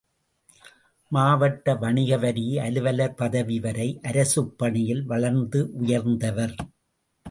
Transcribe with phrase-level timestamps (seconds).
[1.11, 6.55] மாவட்ட வணிக வரி அலுவலர் பதவி வரை அரசுப் பணியில் வளர்ந்து உயர்ந்தவர்.